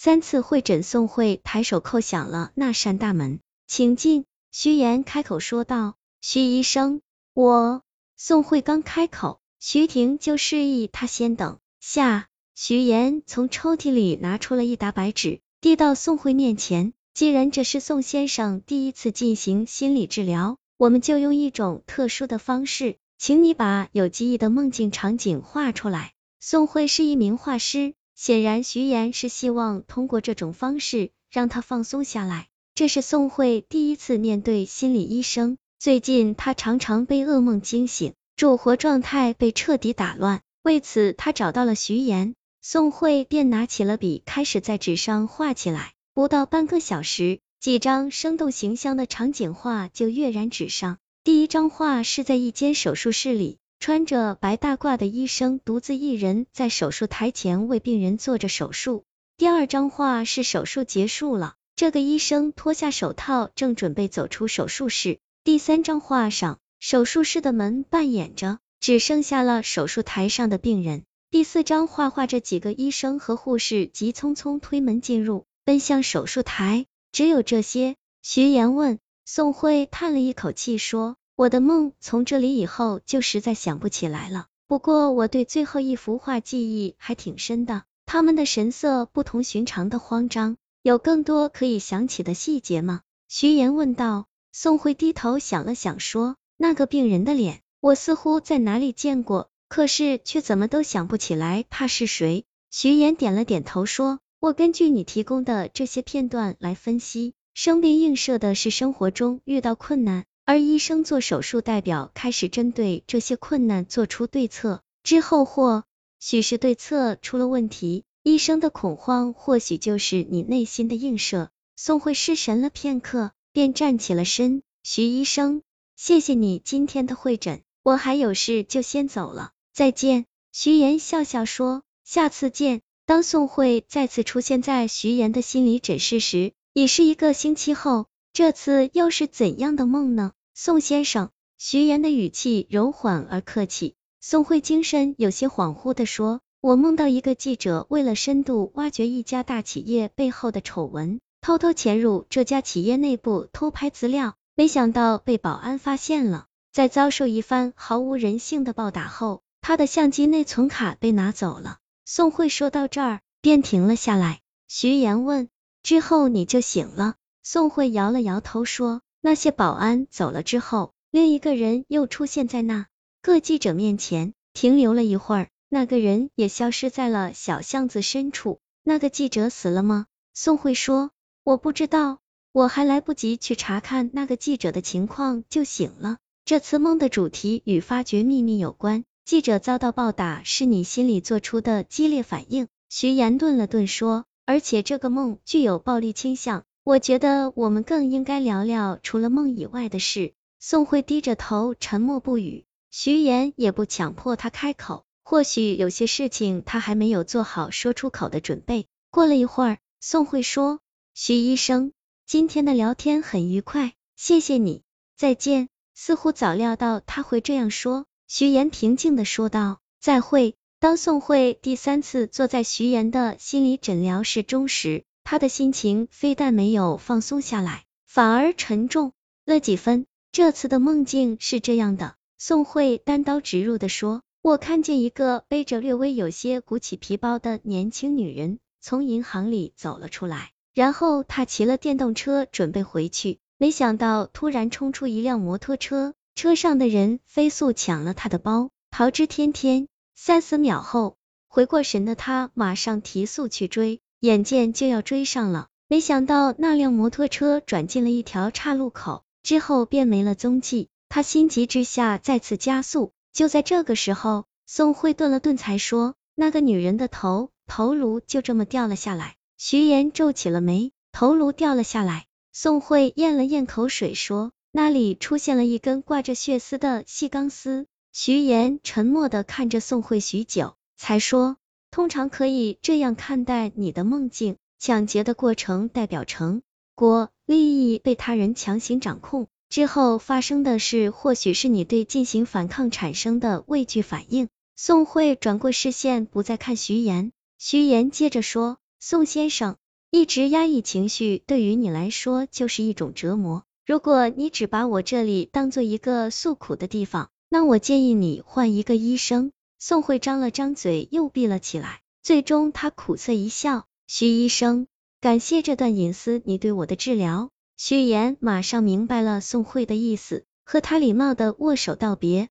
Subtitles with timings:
[0.00, 4.26] 三次会诊，宋慧抬手叩响了那扇大门，请进。
[4.52, 7.00] 徐岩开口说道：“徐医生，
[7.34, 7.82] 我……”
[8.16, 12.28] 宋慧刚开口，徐婷就示意他先等下。
[12.54, 16.92] 徐岩从抽屉里拿出了一沓白纸，递到宋慧面前。
[17.12, 26.12] 既然这是宋先生第一次进行心理治疗，我们就用一种特殊的方式，请你把有记忆的梦境场景画出来。
[26.38, 32.48] 宋慧是一名画师，显然徐岩是希望通过这种方式让他放松下来。
[32.74, 35.56] 这是宋慧第一次面对心理医生。
[35.78, 40.40] 最近他常常被噩梦惊醒，助活状态被彻底打乱。
[40.62, 45.92] 为此，他找到了徐岩，宋慧便拿起了笔，开始在纸上画起来。
[46.12, 50.98] 不到半个小时，几张生动形象的场景画就跃然纸上。
[51.22, 59.04] 第一张画是在一间手术室里，穿着白大褂的医生独自一人在手术台前为病人做着手术。
[59.36, 65.18] 第二张画是手术结束了，这个医生脱下手套，正准备走出手术室。
[65.44, 71.04] 第三张画上，手术室的门半掩着，只剩下了手术台上的病人。
[71.30, 76.86] 第四张画画着几个医生和护士急匆匆推门进入，奔向手术台。
[77.12, 77.96] 只有这些。
[78.20, 84.48] 徐岩问宋慧，叹了一口气说：“我的梦从这里以后就实在想不起来了。
[84.66, 90.56] 不过我对最后一幅画记忆还挺深的，他们的神色不同寻常的慌张。
[90.82, 94.26] 有更多可以想起的细节吗？”徐岩问道。
[94.50, 115.84] 宋慧低头想了想，说：“那个病人的脸，我似乎在哪里见过，可是却怎么都想不起来他是谁。”徐岩点了点头，说：“我根据你提供的这些片段来分析，生病映射的是生活中遇到困难，而医生做手术代表开始针对这些困难做出对策，之后或
[116.20, 123.32] 许是对策出了问题，医生的恐慌或许就是你内心的映射。”宋慧失神了片刻。
[123.50, 125.62] 便站起了身，徐医生，
[125.96, 130.26] 谢谢你今天的会诊，我还有事就先走了，再见。
[130.52, 132.82] 徐岩笑笑说，下次见。
[133.04, 140.32] 当宋慧再次出现在徐岩的心理诊室时，已是一个星期后，这次又是怎样的梦呢？
[140.60, 143.94] 宋先生，徐岩的语气柔缓而客气。
[144.20, 151.20] 宋慧精神有些恍惚的说，我梦到一个记者为了深度挖掘一家大企业背后的丑闻。
[151.40, 156.46] 偷偷潜入这家企业内部偷拍资料，没想到被保安发现了。
[156.72, 161.78] 在遭受一番毫无人性的暴打后，他的相机内存卡被拿走了。
[162.04, 164.40] 宋慧说到这儿，便停了下来。
[164.66, 165.48] 徐岩问
[165.84, 167.14] ：“之后你就醒了？”
[167.44, 172.86] 宋慧摇了摇头说：“那些保安走了之后，另一个人又出现在那
[173.22, 178.60] 个记者面前，停留了一会儿，那个人也消失在了小巷子深处。
[178.82, 181.10] 那个记者死了吗？”宋慧说。
[181.44, 182.18] 我不知道，
[182.52, 186.18] 我还来不及去查看那个记者的情况就醒了。
[186.44, 192.68] 这次梦的主题与发掘秘密有关，记者遭到暴打是你心里做出的激烈反应。
[192.90, 196.64] 徐岩顿了顿说，而且这个梦具有暴力倾向。
[196.88, 200.32] 我觉得我们更应该聊聊除了梦以外的事。
[200.58, 208.86] 宋慧低着头沉默不语，徐岩也不强迫他开口，或许有些事情他还没有做好说出口的准备。
[209.10, 210.80] 过了一会儿，宋慧说。
[211.12, 211.92] 徐医生，
[212.24, 214.80] 今天的聊天很愉快，谢谢你，
[215.14, 215.68] 再见。
[215.94, 220.54] 似乎早料到他会这样说，徐岩平静的说道，再会。
[220.80, 229.12] 当宋慧第三次坐在徐岩的心理诊疗室中时，他的心情非但没有放松下来，反而沉重
[229.44, 230.06] 了几分。
[230.32, 240.52] 这次的梦境是这样的，宋慧单刀直入的说，我看见一个背着略微有些鼓起皮包的年轻女人从银行里走了出来。
[240.72, 249.88] 然后他骑了电动车准备回去，没想到突然冲出一辆摩托车，车上的人飞速抢了他的包，逃之天天。
[250.14, 251.18] 三四秒后，
[251.48, 260.88] 回过神的他马上提速去追，眼见就要追上了，没想到那辆摩托车转进了一条岔路口，之后便没了踪迹。
[261.08, 272.26] 他心急之下再次加速，就在这个时候，宋慧顿了顿才说：“那个女人的头头颅就这么掉了下来。”徐岩皱起了眉，头颅掉了下来。
[272.52, 281.56] 宋慧咽了咽口水，说：“那里出现了一根挂着血丝的细钢丝。”徐岩沉默的看着宋慧许久，才说
[281.90, 286.62] ：“通常可以这样看待你的梦境，抢劫的过程代表成
[286.94, 297.32] 果，利益被他人强行掌控之后发生的事，或许是你对进行反抗产生的畏惧反应。”宋慧转过视线，不再看徐岩。
[297.58, 298.78] 徐岩接着说。
[299.00, 299.76] 宋先生，
[300.10, 303.62] 一直压抑情绪对于你来说就是一种折磨。
[303.86, 309.52] 如果你只把我这里当做一个诉苦的地方，那我建议你换一个医生。
[309.78, 312.00] 宋慧张了张嘴，又闭了起来。
[312.22, 314.86] 最终，他苦涩一笑：“徐医生，
[315.20, 322.48] 感谢这段隐私你对我的治疗。”徐岩马上明白了宋慧的意思，和他礼貌的握手道别。